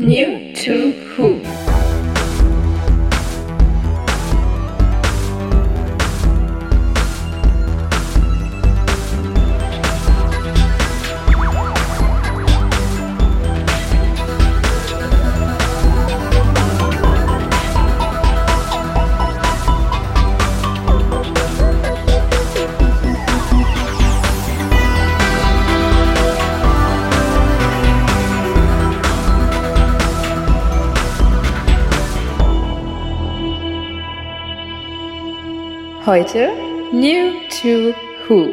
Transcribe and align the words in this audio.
New 0.00 0.54
to 0.54 1.07
Heute 36.08 36.48
New 36.90 37.34
to 37.60 37.94
Who. 38.26 38.48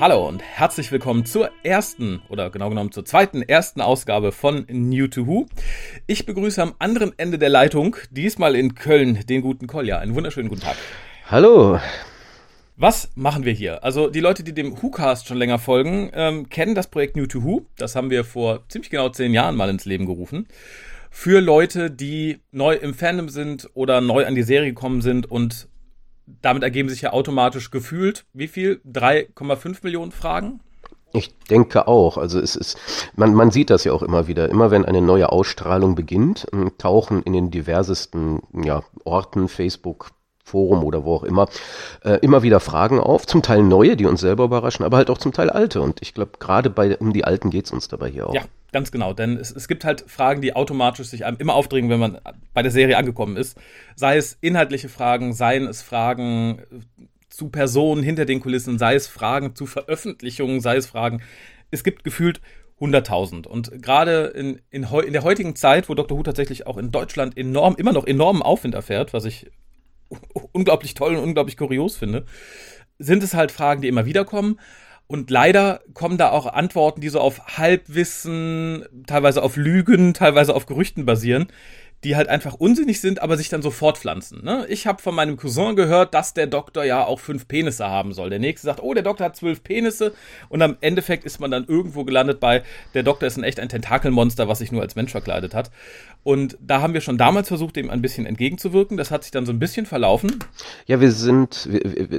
Hallo 0.00 0.26
und 0.26 0.42
herzlich 0.42 0.90
willkommen 0.90 1.24
zur 1.24 1.52
ersten 1.62 2.20
oder 2.28 2.50
genau 2.50 2.68
genommen 2.68 2.90
zur 2.90 3.04
zweiten 3.04 3.42
ersten 3.42 3.80
Ausgabe 3.80 4.32
von 4.32 4.66
New 4.68 5.06
to 5.06 5.28
Who. 5.28 5.46
Ich 6.08 6.26
begrüße 6.26 6.60
am 6.60 6.74
anderen 6.80 7.16
Ende 7.16 7.38
der 7.38 7.48
Leitung, 7.48 7.94
diesmal 8.10 8.56
in 8.56 8.74
Köln, 8.74 9.24
den 9.28 9.40
guten 9.40 9.68
Kolja. 9.68 10.00
Einen 10.00 10.16
wunderschönen 10.16 10.48
guten 10.48 10.62
Tag. 10.62 10.74
Hallo. 11.30 11.78
Was 12.76 13.12
machen 13.14 13.44
wir 13.44 13.52
hier? 13.52 13.84
Also 13.84 14.10
die 14.10 14.18
Leute, 14.18 14.42
die 14.42 14.54
dem 14.54 14.82
WhoCast 14.82 15.28
schon 15.28 15.36
länger 15.36 15.60
folgen, 15.60 16.10
ähm, 16.12 16.48
kennen 16.48 16.74
das 16.74 16.88
Projekt 16.88 17.14
New 17.14 17.26
to 17.26 17.44
Who. 17.44 17.66
Das 17.76 17.94
haben 17.94 18.10
wir 18.10 18.24
vor 18.24 18.68
ziemlich 18.68 18.90
genau 18.90 19.10
zehn 19.10 19.32
Jahren 19.32 19.54
mal 19.54 19.70
ins 19.70 19.84
Leben 19.84 20.06
gerufen 20.06 20.48
für 21.14 21.40
Leute, 21.40 21.90
die 21.90 22.40
neu 22.52 22.74
im 22.74 22.94
Fandom 22.94 23.28
sind 23.28 23.68
oder 23.74 24.00
neu 24.00 24.26
an 24.26 24.34
die 24.34 24.42
Serie 24.42 24.70
gekommen 24.70 25.02
sind 25.02 25.30
und 25.30 25.68
damit 26.40 26.62
ergeben 26.62 26.88
sich 26.88 27.02
ja 27.02 27.12
automatisch 27.12 27.70
gefühlt, 27.70 28.24
wie 28.32 28.48
viel? 28.48 28.80
3,5 28.90 29.80
Millionen 29.82 30.10
Fragen? 30.10 30.60
Ich 31.12 31.36
denke 31.50 31.86
auch. 31.86 32.16
Also 32.16 32.40
es 32.40 32.56
ist, 32.56 32.78
man, 33.14 33.34
man 33.34 33.50
sieht 33.50 33.68
das 33.68 33.84
ja 33.84 33.92
auch 33.92 34.02
immer 34.02 34.26
wieder. 34.26 34.48
Immer 34.48 34.70
wenn 34.70 34.86
eine 34.86 35.02
neue 35.02 35.30
Ausstrahlung 35.30 35.94
beginnt, 35.94 36.46
ähm, 36.54 36.72
tauchen 36.78 37.22
in 37.22 37.34
den 37.34 37.50
diversesten 37.50 38.40
ja, 38.64 38.82
Orten, 39.04 39.48
Facebook, 39.48 40.12
Forum 40.42 40.84
oder 40.84 41.04
wo 41.04 41.14
auch 41.14 41.22
immer, 41.24 41.48
äh, 42.04 42.18
immer 42.20 42.42
wieder 42.42 42.60
Fragen 42.60 43.00
auf, 43.00 43.26
zum 43.26 43.42
Teil 43.42 43.62
neue, 43.62 43.96
die 43.96 44.06
uns 44.06 44.20
selber 44.20 44.44
überraschen, 44.44 44.84
aber 44.84 44.96
halt 44.96 45.08
auch 45.08 45.18
zum 45.18 45.32
Teil 45.32 45.50
alte. 45.50 45.80
Und 45.80 46.02
ich 46.02 46.14
glaube, 46.14 46.32
gerade 46.38 46.96
um 46.96 47.12
die 47.12 47.24
alten 47.24 47.50
geht 47.50 47.66
es 47.66 47.70
uns 47.70 47.88
dabei 47.88 48.10
hier 48.10 48.28
auch. 48.28 48.34
Ja, 48.34 48.44
ganz 48.72 48.90
genau. 48.90 49.12
Denn 49.12 49.36
es, 49.36 49.50
es 49.50 49.68
gibt 49.68 49.84
halt 49.84 50.04
Fragen, 50.08 50.42
die 50.42 50.54
automatisch 50.54 51.08
sich 51.08 51.24
einem 51.24 51.36
immer 51.38 51.54
aufdringen, 51.54 51.90
wenn 51.90 52.00
man 52.00 52.18
bei 52.54 52.62
der 52.62 52.72
Serie 52.72 52.96
angekommen 52.96 53.36
ist. 53.36 53.56
Sei 53.94 54.16
es 54.16 54.36
inhaltliche 54.40 54.88
Fragen, 54.88 55.32
seien 55.32 55.66
es 55.66 55.82
Fragen 55.82 56.62
zu 57.28 57.48
Personen 57.48 58.02
hinter 58.02 58.24
den 58.24 58.40
Kulissen, 58.40 58.78
sei 58.78 58.94
es 58.94 59.06
Fragen 59.06 59.54
zu 59.54 59.66
Veröffentlichungen, 59.66 60.60
sei 60.60 60.76
es 60.76 60.86
Fragen. 60.86 61.22
Es 61.70 61.82
gibt 61.84 62.04
gefühlt 62.04 62.40
100.000. 62.80 63.46
Und 63.46 63.80
gerade 63.80 64.26
in, 64.34 64.60
in, 64.70 64.82
in, 64.84 65.12
der 65.12 65.22
heutigen 65.22 65.54
Zeit, 65.54 65.88
wo 65.88 65.94
Dr. 65.94 66.18
Who 66.18 66.22
tatsächlich 66.24 66.66
auch 66.66 66.76
in 66.76 66.90
Deutschland 66.90 67.38
enorm, 67.38 67.76
immer 67.76 67.92
noch 67.92 68.06
enormen 68.06 68.42
Aufwind 68.42 68.74
erfährt, 68.74 69.14
was 69.14 69.24
ich 69.24 69.50
unglaublich 70.52 70.94
toll 70.94 71.16
und 71.16 71.22
unglaublich 71.22 71.56
kurios 71.56 71.96
finde, 71.96 72.24
sind 72.98 73.22
es 73.22 73.34
halt 73.34 73.52
Fragen, 73.52 73.82
die 73.82 73.88
immer 73.88 74.06
wieder 74.06 74.24
kommen. 74.24 74.58
Und 75.06 75.30
leider 75.30 75.82
kommen 75.92 76.16
da 76.16 76.30
auch 76.30 76.46
Antworten, 76.46 77.00
die 77.00 77.10
so 77.10 77.20
auf 77.20 77.58
Halbwissen, 77.58 78.86
teilweise 79.06 79.42
auf 79.42 79.56
Lügen, 79.56 80.14
teilweise 80.14 80.54
auf 80.54 80.64
Gerüchten 80.64 81.04
basieren, 81.04 81.48
die 82.04 82.16
halt 82.16 82.28
einfach 82.28 82.54
unsinnig 82.54 83.00
sind, 83.00 83.22
aber 83.22 83.36
sich 83.36 83.48
dann 83.48 83.62
so 83.62 83.70
fortpflanzen. 83.70 84.44
Ne? 84.44 84.66
Ich 84.68 84.86
habe 84.86 85.00
von 85.00 85.14
meinem 85.14 85.36
Cousin 85.36 85.76
gehört, 85.76 86.14
dass 86.14 86.34
der 86.34 86.48
Doktor 86.48 86.84
ja 86.84 87.04
auch 87.04 87.20
fünf 87.20 87.46
Penisse 87.46 87.86
haben 87.86 88.12
soll. 88.12 88.28
Der 88.28 88.40
nächste 88.40 88.66
sagt, 88.66 88.82
oh, 88.82 88.92
der 88.92 89.04
Doktor 89.04 89.26
hat 89.26 89.36
zwölf 89.36 89.62
Penisse. 89.62 90.12
Und 90.48 90.62
am 90.62 90.76
Endeffekt 90.80 91.24
ist 91.24 91.38
man 91.38 91.50
dann 91.50 91.64
irgendwo 91.66 92.04
gelandet 92.04 92.40
bei, 92.40 92.62
der 92.94 93.04
Doktor 93.04 93.26
ist 93.26 93.36
ein 93.36 93.44
echt 93.44 93.60
ein 93.60 93.68
Tentakelmonster, 93.68 94.48
was 94.48 94.58
sich 94.58 94.72
nur 94.72 94.82
als 94.82 94.96
Mensch 94.96 95.12
verkleidet 95.12 95.54
hat. 95.54 95.70
Und 96.24 96.56
da 96.60 96.80
haben 96.80 96.94
wir 96.94 97.00
schon 97.00 97.18
damals 97.18 97.48
versucht, 97.48 97.74
dem 97.74 97.90
ein 97.90 98.00
bisschen 98.00 98.26
entgegenzuwirken. 98.26 98.96
Das 98.96 99.10
hat 99.10 99.24
sich 99.24 99.32
dann 99.32 99.44
so 99.44 99.52
ein 99.52 99.58
bisschen 99.58 99.86
verlaufen. 99.86 100.38
Ja, 100.86 101.00
wir 101.00 101.10
sind, 101.10 101.68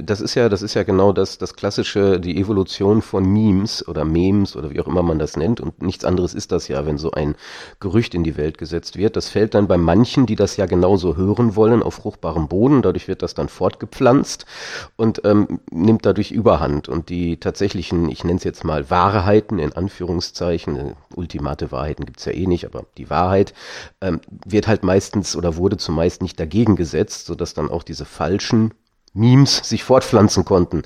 das 0.02 0.20
ist 0.20 0.34
ja, 0.34 0.48
das 0.50 0.60
ist 0.60 0.74
ja 0.74 0.82
genau 0.82 1.12
das, 1.12 1.38
das 1.38 1.54
klassische, 1.54 2.20
die 2.20 2.38
Evolution 2.38 3.00
von 3.00 3.24
Memes 3.24 3.86
oder 3.86 4.04
Memes 4.04 4.56
oder 4.56 4.70
wie 4.70 4.80
auch 4.80 4.86
immer 4.86 5.02
man 5.02 5.18
das 5.18 5.36
nennt. 5.36 5.60
Und 5.60 5.82
nichts 5.82 6.04
anderes 6.04 6.34
ist 6.34 6.52
das 6.52 6.68
ja, 6.68 6.84
wenn 6.84 6.98
so 6.98 7.12
ein 7.12 7.34
Gerücht 7.80 8.14
in 8.14 8.24
die 8.24 8.36
Welt 8.36 8.58
gesetzt 8.58 8.96
wird. 8.98 9.16
Das 9.16 9.30
fällt 9.30 9.54
dann 9.54 9.68
bei 9.68 9.73
manchen, 9.76 10.26
die 10.26 10.36
das 10.36 10.56
ja 10.56 10.66
genauso 10.66 11.16
hören 11.16 11.56
wollen, 11.56 11.82
auf 11.82 11.94
fruchtbarem 11.94 12.48
Boden. 12.48 12.82
Dadurch 12.82 13.08
wird 13.08 13.22
das 13.22 13.34
dann 13.34 13.48
fortgepflanzt 13.48 14.46
und 14.96 15.22
ähm, 15.24 15.60
nimmt 15.70 16.06
dadurch 16.06 16.30
Überhand. 16.30 16.88
Und 16.88 17.08
die 17.08 17.38
tatsächlichen, 17.38 18.08
ich 18.10 18.24
nenne 18.24 18.38
es 18.38 18.44
jetzt 18.44 18.64
mal 18.64 18.90
Wahrheiten 18.90 19.58
in 19.58 19.72
Anführungszeichen, 19.72 20.76
äh, 20.76 20.94
ultimate 21.14 21.72
Wahrheiten 21.72 22.06
gibt's 22.06 22.24
ja 22.24 22.32
eh 22.32 22.46
nicht, 22.46 22.64
aber 22.66 22.84
die 22.98 23.10
Wahrheit 23.10 23.54
ähm, 24.00 24.20
wird 24.44 24.66
halt 24.66 24.84
meistens 24.84 25.36
oder 25.36 25.56
wurde 25.56 25.76
zumeist 25.76 26.22
nicht 26.22 26.38
dagegen 26.38 26.76
gesetzt, 26.76 27.26
sodass 27.26 27.54
dann 27.54 27.70
auch 27.70 27.82
diese 27.82 28.04
falschen 28.04 28.72
Memes 29.14 29.56
sich 29.68 29.84
fortpflanzen 29.84 30.44
konnten. 30.44 30.82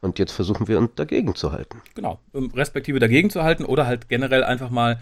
Und 0.00 0.18
jetzt 0.18 0.32
versuchen 0.32 0.68
wir 0.68 0.78
uns 0.78 0.90
dagegen 0.94 1.34
zu 1.34 1.50
halten. 1.52 1.80
Genau, 1.94 2.20
respektive 2.34 2.98
dagegen 2.98 3.30
zu 3.30 3.42
halten 3.42 3.64
oder 3.64 3.86
halt 3.86 4.08
generell 4.08 4.44
einfach 4.44 4.70
mal 4.70 5.00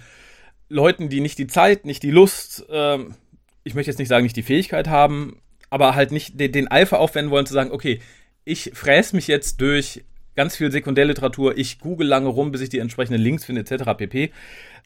Leuten, 0.68 1.08
die 1.08 1.20
nicht 1.20 1.38
die 1.38 1.46
Zeit, 1.46 1.84
nicht 1.84 2.02
die 2.02 2.10
Lust, 2.10 2.66
ähm, 2.70 3.14
ich 3.68 3.74
möchte 3.74 3.90
jetzt 3.90 3.98
nicht 3.98 4.08
sagen, 4.08 4.24
nicht 4.24 4.36
die 4.36 4.42
Fähigkeit 4.42 4.88
haben, 4.88 5.36
aber 5.70 5.94
halt 5.94 6.10
nicht 6.10 6.40
den, 6.40 6.52
den 6.52 6.70
Eifer 6.70 6.98
aufwenden 6.98 7.30
wollen 7.30 7.46
zu 7.46 7.52
sagen, 7.52 7.70
okay, 7.70 8.00
ich 8.44 8.72
fräse 8.74 9.14
mich 9.14 9.28
jetzt 9.28 9.60
durch 9.60 10.04
ganz 10.34 10.56
viel 10.56 10.72
Sekundärliteratur, 10.72 11.58
ich 11.58 11.78
google 11.78 12.06
lange 12.06 12.28
rum, 12.28 12.50
bis 12.50 12.62
ich 12.62 12.70
die 12.70 12.78
entsprechenden 12.78 13.20
Links 13.20 13.44
finde, 13.44 13.60
etc. 13.60 13.84
pp. 13.96 14.32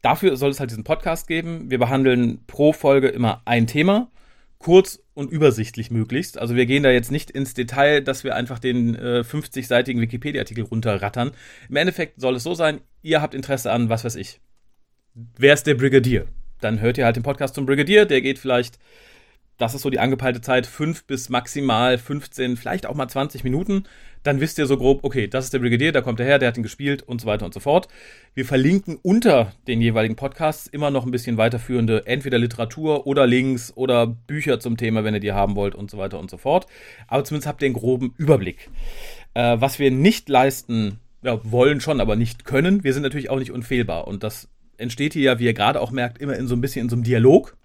Dafür 0.03 0.37
soll 0.37 0.51
es 0.51 0.59
halt 0.59 0.71
diesen 0.71 0.83
Podcast 0.83 1.29
geben. 1.29 1.71
Wir 1.71 1.79
behandeln 1.79 2.41
pro 2.49 2.73
Folge 2.73 3.07
immer 3.07 3.43
ein 3.45 3.69
Thema, 3.69 4.11
kurz 4.59 5.01
und 5.15 5.31
übersichtlich 5.31 5.93
möglichst. 5.93 6.39
Also 6.39 6.57
wir 6.57 6.67
gehen 6.67 6.83
da 6.83 6.91
jetzt 6.91 7.13
nicht 7.13 7.31
ins 7.31 7.55
Detail, 7.55 8.01
dass 8.01 8.25
wir 8.25 8.35
einfach 8.35 8.59
den 8.59 8.97
äh, 8.97 9.21
50-seitigen 9.21 10.01
Wikipedia-Artikel 10.01 10.65
runterrattern. 10.65 11.31
Im 11.69 11.77
Endeffekt 11.77 12.21
soll 12.21 12.35
es 12.35 12.43
so 12.43 12.55
sein, 12.55 12.81
ihr 13.03 13.23
habt 13.23 13.35
Interesse 13.35 13.71
an, 13.71 13.91
was 13.91 14.05
weiß 14.05 14.17
ich. 14.17 14.41
Wer 15.15 15.55
ist 15.55 15.69
der 15.69 15.75
Brigadier? 15.75 16.27
Dann 16.63 16.81
hört 16.81 16.99
ihr 16.99 17.05
halt 17.05 17.17
den 17.17 17.23
Podcast 17.23 17.55
zum 17.55 17.67
Brigadier, 17.67 18.07
der 18.07 18.21
geht 18.21 18.39
vielleicht 18.39 18.79
das 19.63 19.75
ist 19.75 19.83
so 19.83 19.91
die 19.91 20.01
angepeilte 20.01 20.41
Zeit, 20.41 20.67
fünf 20.67 21.05
bis 21.05 21.29
maximal 21.29 21.97
15, 21.97 22.57
vielleicht 22.57 22.85
auch 22.85 22.97
mal 22.97 23.07
20 23.07 23.45
Minuten. 23.45 23.85
Dann 24.25 24.41
wisst 24.41 24.59
ihr 24.59 24.67
so 24.67 24.77
grob, 24.77 25.05
okay, 25.05 25.29
das 25.29 25.45
ist 25.45 25.53
der 25.53 25.61
Brigadier, 25.61 25.93
da 25.93 26.01
kommt 26.01 26.21
er 26.21 26.27
her, 26.27 26.39
der 26.39 26.49
hat 26.49 26.57
ihn 26.57 26.65
gespielt 26.65 27.03
und 27.03 27.21
so 27.21 27.27
weiter 27.27 27.45
und 27.45 27.55
so 27.55 27.61
fort. 27.61 27.87
Wir 28.35 28.45
verlinken 28.45 28.99
unter 29.03 29.53
den 29.67 29.81
jeweiligen 29.81 30.17
Podcasts 30.17 30.67
immer 30.67 30.91
noch 30.91 31.05
ein 31.05 31.13
bisschen 31.13 31.37
weiterführende, 31.37 32.07
entweder 32.07 32.39
Literatur 32.39 33.07
oder 33.07 33.27
Links 33.27 33.73
oder 33.77 34.07
Bücher 34.07 34.59
zum 34.59 34.77
Thema, 34.77 35.05
wenn 35.05 35.15
ihr 35.15 35.21
die 35.21 35.33
haben 35.33 35.55
wollt 35.55 35.75
und 35.75 35.91
so 35.91 35.99
weiter 35.99 36.19
und 36.19 36.31
so 36.31 36.39
fort. 36.39 36.67
Aber 37.07 37.25
zumindest 37.25 37.47
habt 37.47 37.63
ihr 37.63 37.67
einen 37.67 37.75
groben 37.75 38.15
Überblick. 38.17 38.71
Äh, 39.35 39.59
was 39.61 39.79
wir 39.79 39.91
nicht 39.91 40.29
leisten, 40.29 40.99
ja, 41.23 41.39
wollen 41.45 41.81
schon, 41.81 42.01
aber 42.01 42.17
nicht 42.17 42.45
können, 42.45 42.83
wir 42.83 42.95
sind 42.95 43.03
natürlich 43.03 43.31
auch 43.31 43.39
nicht 43.39 43.53
unfehlbar. 43.53 44.09
Und 44.09 44.25
das 44.25 44.49
entsteht 44.83 45.15
hier 45.15 45.23
ja, 45.23 45.39
wie 45.39 45.47
ihr 45.47 45.55
gerade 45.55 45.81
auch 45.81 45.91
merkt, 45.91 46.19
immer 46.19 46.37
in 46.37 46.47
so 46.47 46.55
ein 46.55 46.61
bisschen 46.61 46.83
in 46.83 46.89
so 46.91 46.97
einem 46.97 47.05
Dialog 47.05 47.57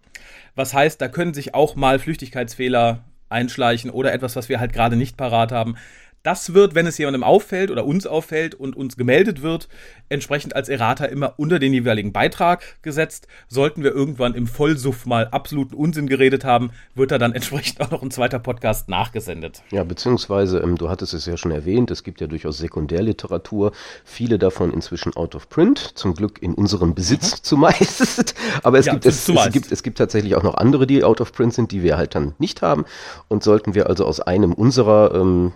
was 0.57 0.73
heißt, 0.73 0.99
da 0.99 1.07
können 1.07 1.33
sich 1.33 1.53
auch 1.53 1.75
mal 1.75 1.99
Flüchtigkeitsfehler 1.99 3.03
einschleichen 3.29 3.91
oder 3.91 4.11
etwas, 4.11 4.35
was 4.35 4.49
wir 4.49 4.59
halt 4.59 4.73
gerade 4.73 4.95
nicht 4.95 5.15
parat 5.15 5.51
haben. 5.51 5.75
Das 6.23 6.53
wird, 6.53 6.75
wenn 6.75 6.87
es 6.87 6.97
jemandem 6.97 7.23
auffällt 7.23 7.71
oder 7.71 7.85
uns 7.85 8.05
auffällt 8.05 8.55
und 8.55 8.75
uns 8.75 8.97
gemeldet 8.97 9.41
wird, 9.41 9.69
entsprechend 10.09 10.55
als 10.55 10.69
Errata 10.69 11.05
immer 11.05 11.33
unter 11.37 11.59
den 11.59 11.73
jeweiligen 11.73 12.11
Beitrag 12.11 12.81
gesetzt. 12.81 13.27
Sollten 13.47 13.83
wir 13.83 13.93
irgendwann 13.93 14.33
im 14.33 14.47
Vollsuff 14.47 15.05
mal 15.05 15.27
absoluten 15.27 15.75
Unsinn 15.75 16.07
geredet 16.07 16.43
haben, 16.43 16.71
wird 16.95 17.11
da 17.11 17.17
dann 17.17 17.33
entsprechend 17.33 17.81
auch 17.81 17.91
noch 17.91 18.01
ein 18.01 18.11
zweiter 18.11 18.39
Podcast 18.39 18.89
nachgesendet. 18.89 19.61
Ja, 19.71 19.83
beziehungsweise, 19.83 20.59
ähm, 20.59 20.77
du 20.77 20.89
hattest 20.89 21.13
es 21.13 21.25
ja 21.25 21.37
schon 21.37 21.51
erwähnt, 21.51 21.91
es 21.91 22.03
gibt 22.03 22.19
ja 22.21 22.27
durchaus 22.27 22.57
Sekundärliteratur, 22.57 23.71
viele 24.03 24.37
davon 24.37 24.73
inzwischen 24.73 25.15
out 25.15 25.35
of 25.35 25.49
print, 25.49 25.79
zum 25.95 26.13
Glück 26.13 26.41
in 26.41 26.53
unserem 26.53 26.93
Besitz 26.93 27.31
mhm. 27.31 27.43
zumeist. 27.43 28.35
Aber 28.63 28.79
es, 28.79 28.85
ja, 28.85 28.93
gibt, 28.93 29.05
es, 29.05 29.29
es, 29.29 29.51
gibt, 29.51 29.71
es 29.71 29.83
gibt 29.83 29.97
tatsächlich 29.97 30.35
auch 30.35 30.43
noch 30.43 30.55
andere, 30.55 30.87
die 30.87 31.03
out 31.03 31.21
of 31.21 31.31
print 31.31 31.53
sind, 31.53 31.71
die 31.71 31.83
wir 31.83 31.97
halt 31.97 32.15
dann 32.15 32.33
nicht 32.37 32.61
haben. 32.61 32.85
Und 33.27 33.43
sollten 33.43 33.75
wir 33.75 33.87
also 33.87 34.05
aus 34.05 34.19
einem 34.19 34.53
unserer 34.53 35.13
ähm, 35.15 35.53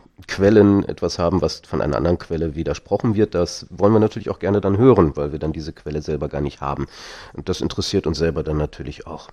Quellen 0.51 0.83
etwas 0.87 1.17
haben, 1.17 1.41
was 1.41 1.61
von 1.61 1.81
einer 1.81 1.95
anderen 1.95 2.17
Quelle 2.17 2.55
widersprochen 2.55 3.15
wird, 3.15 3.35
das 3.35 3.67
wollen 3.69 3.93
wir 3.93 3.99
natürlich 3.99 4.29
auch 4.29 4.39
gerne 4.39 4.59
dann 4.59 4.77
hören, 4.77 5.15
weil 5.15 5.31
wir 5.31 5.39
dann 5.39 5.53
diese 5.53 5.71
Quelle 5.71 6.01
selber 6.01 6.27
gar 6.27 6.41
nicht 6.41 6.59
haben. 6.59 6.87
Und 7.33 7.47
das 7.47 7.61
interessiert 7.61 8.05
uns 8.05 8.17
selber 8.17 8.43
dann 8.43 8.57
natürlich 8.57 9.07
auch. 9.07 9.29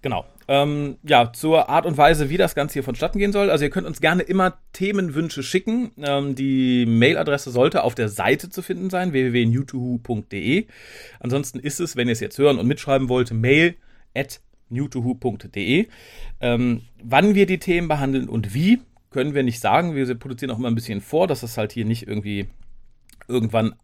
Genau. 0.00 0.24
Ähm, 0.48 0.96
ja, 1.04 1.32
zur 1.32 1.68
Art 1.68 1.86
und 1.86 1.96
Weise, 1.96 2.28
wie 2.28 2.36
das 2.36 2.54
Ganze 2.54 2.74
hier 2.74 2.84
vonstatten 2.84 3.18
gehen 3.18 3.32
soll. 3.32 3.50
Also 3.50 3.64
ihr 3.64 3.70
könnt 3.70 3.86
uns 3.86 4.00
gerne 4.00 4.22
immer 4.22 4.58
Themenwünsche 4.72 5.42
schicken. 5.42 5.92
Ähm, 5.98 6.34
die 6.34 6.86
Mailadresse 6.86 7.50
sollte 7.50 7.84
auf 7.84 7.94
der 7.94 8.08
Seite 8.08 8.50
zu 8.50 8.62
finden 8.62 8.90
sein, 8.90 9.12
www.newtohu.de. 9.12 10.66
Ansonsten 11.20 11.60
ist 11.60 11.80
es, 11.80 11.96
wenn 11.96 12.08
ihr 12.08 12.12
es 12.12 12.20
jetzt 12.20 12.38
hören 12.38 12.58
und 12.58 12.66
mitschreiben 12.66 13.08
wollt, 13.08 13.32
mail 13.32 13.76
at 14.14 14.40
newtohu.de. 14.70 15.86
Ähm, 16.40 16.82
wann 17.02 17.34
wir 17.34 17.46
die 17.46 17.58
Themen 17.58 17.86
behandeln 17.86 18.28
und 18.28 18.54
wie, 18.54 18.80
können 19.12 19.34
wir 19.34 19.42
nicht 19.42 19.60
sagen. 19.60 19.94
Wir 19.94 20.14
produzieren 20.14 20.50
auch 20.50 20.58
immer 20.58 20.70
ein 20.70 20.74
bisschen 20.74 21.00
vor, 21.00 21.26
dass 21.26 21.40
das 21.40 21.56
halt 21.56 21.72
hier 21.72 21.84
nicht 21.84 22.06
irgendwie 22.08 22.48
irgendwann 23.28 23.74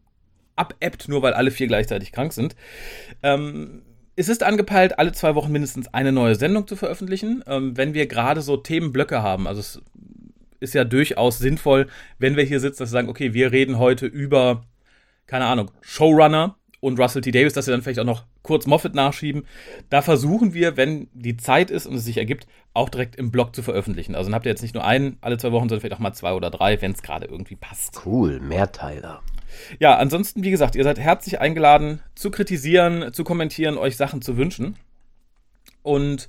abebbt, 0.57 1.09
nur 1.09 1.23
weil 1.23 1.35
alle 1.35 1.51
vier 1.51 1.69
gleichzeitig 1.69 2.13
krank 2.13 2.33
sind. 2.33 2.57
Ähm, 3.23 3.83
es 4.17 4.29
ist 4.29 4.43
angepeilt, 4.43 4.99
alle 4.99 5.13
zwei 5.13 5.37
Wochen 5.37 5.53
mindestens 5.53 5.95
eine 5.95 6.11
neue 6.11 6.35
Sendung 6.35 6.67
zu 6.67 6.75
veröffentlichen, 6.75 7.45
ähm, 7.47 7.77
wenn 7.77 7.95
wir 7.95 8.07
gerade 8.07 8.41
so 8.43 8.57
Themenblöcke 8.57 9.23
haben. 9.23 9.47
Also 9.47 9.61
es 9.61 9.81
ist 10.59 10.75
ja 10.75 10.85
durchaus 10.85 11.39
sinnvoll, 11.39 11.87
wenn 12.19 12.35
wir 12.35 12.43
hier 12.43 12.59
sitzen, 12.59 12.81
dass 12.81 12.91
wir 12.91 12.99
sagen, 12.99 13.09
okay, 13.09 13.33
wir 13.33 13.53
reden 13.53 13.79
heute 13.79 14.07
über, 14.07 14.65
keine 15.27 15.47
Ahnung, 15.47 15.71
Showrunner 15.83 16.58
und 16.81 16.99
Russell 16.99 17.23
T. 17.23 17.31
Davis, 17.31 17.53
dass 17.53 17.67
wir 17.67 17.73
dann 17.73 17.83
vielleicht 17.83 17.99
auch 17.99 18.05
noch 18.05 18.25
kurz 18.43 18.67
Moffat 18.67 18.95
nachschieben. 18.95 19.45
Da 19.91 20.03
versuchen 20.03 20.55
wir, 20.55 20.77
wenn 20.77 21.09
die 21.13 21.37
Zeit 21.37 21.71
ist 21.71 21.87
und 21.87 21.97
es 21.97 22.05
sich 22.05 22.19
ergibt, 22.19 22.47
auch 22.75 22.89
direkt 22.89 23.17
im 23.17 23.31
Blog 23.31 23.55
zu 23.55 23.63
veröffentlichen. 23.63 24.15
Also 24.15 24.29
dann 24.29 24.35
habt 24.35 24.47
ihr 24.47 24.51
jetzt 24.51 24.63
nicht 24.63 24.75
nur 24.75 24.85
einen 24.85 25.19
alle 25.21 25.39
zwei 25.39 25.53
Wochen, 25.53 25.69
sondern 25.69 25.81
vielleicht 25.81 25.95
auch 25.95 25.99
mal 26.03 26.13
zwei 26.13 26.33
oder 26.33 26.51
drei, 26.51 26.81
wenn 26.81 26.93
es 26.93 27.03
gerade 27.03 27.27
irgendwie 27.27 27.57
passt. 27.57 28.03
Cool, 28.07 28.39
Mehrteiler. 28.41 29.23
Ja, 29.81 29.97
ansonsten, 29.97 30.45
wie 30.45 30.51
gesagt, 30.51 30.77
ihr 30.77 30.85
seid 30.85 30.99
herzlich 30.99 31.41
eingeladen 31.41 32.01
zu 32.15 32.31
kritisieren, 32.31 33.13
zu 33.13 33.25
kommentieren, 33.25 33.79
euch 33.79 33.97
Sachen 33.97 34.23
zu 34.23 34.37
wünschen. 34.37 34.77
Und 35.83 36.29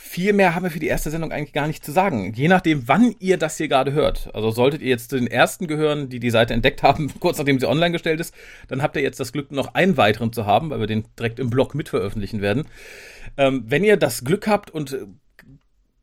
viel 0.00 0.32
mehr 0.32 0.54
haben 0.54 0.62
wir 0.62 0.70
für 0.70 0.78
die 0.78 0.86
erste 0.86 1.10
Sendung 1.10 1.32
eigentlich 1.32 1.52
gar 1.52 1.66
nicht 1.66 1.84
zu 1.84 1.90
sagen. 1.90 2.32
Je 2.32 2.46
nachdem, 2.46 2.86
wann 2.86 3.16
ihr 3.18 3.36
das 3.36 3.56
hier 3.56 3.66
gerade 3.66 3.92
hört. 3.92 4.30
Also 4.32 4.52
solltet 4.52 4.80
ihr 4.80 4.90
jetzt 4.90 5.10
zu 5.10 5.16
den 5.16 5.26
ersten 5.26 5.66
gehören, 5.66 6.08
die 6.08 6.20
die 6.20 6.30
Seite 6.30 6.54
entdeckt 6.54 6.84
haben, 6.84 7.12
kurz 7.20 7.36
nachdem 7.36 7.58
sie 7.58 7.66
online 7.66 7.90
gestellt 7.90 8.20
ist, 8.20 8.32
dann 8.68 8.80
habt 8.80 8.94
ihr 8.94 9.02
jetzt 9.02 9.18
das 9.18 9.32
Glück, 9.32 9.50
noch 9.50 9.74
einen 9.74 9.96
weiteren 9.96 10.32
zu 10.32 10.46
haben, 10.46 10.70
weil 10.70 10.78
wir 10.78 10.86
den 10.86 11.04
direkt 11.18 11.40
im 11.40 11.50
Blog 11.50 11.74
mitveröffentlichen 11.74 12.40
werden. 12.40 12.66
Ähm, 13.36 13.64
wenn 13.66 13.82
ihr 13.82 13.96
das 13.96 14.22
Glück 14.22 14.46
habt 14.46 14.70
und 14.70 14.96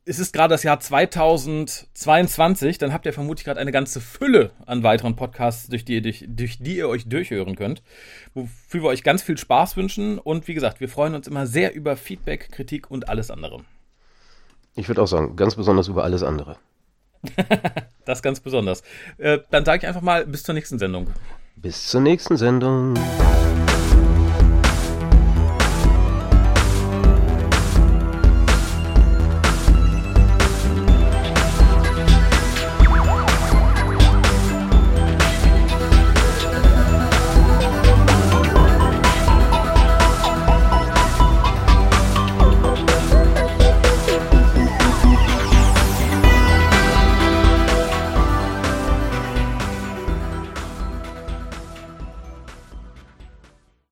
es 0.04 0.18
ist 0.18 0.34
gerade 0.34 0.52
das 0.52 0.62
Jahr 0.62 0.78
2022, 0.78 2.76
dann 2.76 2.92
habt 2.92 3.06
ihr 3.06 3.14
vermutlich 3.14 3.46
gerade 3.46 3.60
eine 3.60 3.72
ganze 3.72 4.02
Fülle 4.02 4.50
an 4.66 4.82
weiteren 4.82 5.16
Podcasts, 5.16 5.68
durch 5.68 5.86
die, 5.86 6.02
durch, 6.02 6.22
durch 6.28 6.58
die 6.58 6.76
ihr 6.76 6.90
euch 6.90 7.08
durchhören 7.08 7.56
könnt, 7.56 7.82
wofür 8.34 8.82
wir 8.82 8.90
euch 8.90 9.02
ganz 9.02 9.22
viel 9.22 9.38
Spaß 9.38 9.78
wünschen. 9.78 10.18
Und 10.18 10.48
wie 10.48 10.54
gesagt, 10.54 10.80
wir 10.80 10.90
freuen 10.90 11.14
uns 11.14 11.26
immer 11.26 11.46
sehr 11.46 11.74
über 11.74 11.96
Feedback, 11.96 12.52
Kritik 12.52 12.90
und 12.90 13.08
alles 13.08 13.30
andere. 13.30 13.64
Ich 14.76 14.88
würde 14.88 15.02
auch 15.02 15.06
sagen, 15.06 15.36
ganz 15.36 15.54
besonders 15.54 15.88
über 15.88 16.04
alles 16.04 16.22
andere. 16.22 16.56
das 18.04 18.22
ganz 18.22 18.40
besonders. 18.40 18.82
Äh, 19.16 19.38
dann 19.50 19.64
sage 19.64 19.78
ich 19.78 19.88
einfach 19.88 20.02
mal 20.02 20.26
bis 20.26 20.42
zur 20.42 20.54
nächsten 20.54 20.78
Sendung. 20.78 21.08
Bis 21.56 21.88
zur 21.88 22.02
nächsten 22.02 22.36
Sendung. 22.36 22.94